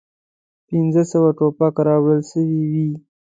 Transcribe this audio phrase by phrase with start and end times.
[0.67, 2.87] پنځه سوه توپک راوړل سوي وې.